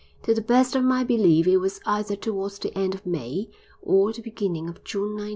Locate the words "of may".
2.95-3.51